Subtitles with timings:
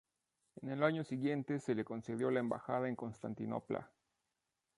[0.63, 3.91] En el año siguiente, se le concedió la embajada en Constantinopla.